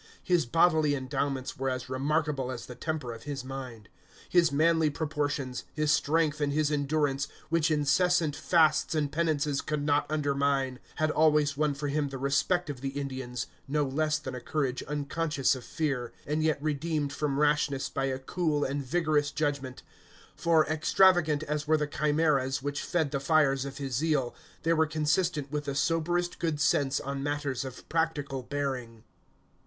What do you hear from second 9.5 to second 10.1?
could not